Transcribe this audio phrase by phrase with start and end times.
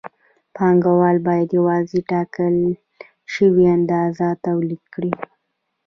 [0.55, 2.55] پانګوال باید یوازې ټاکل
[3.33, 5.13] شوې اندازه تولید کړي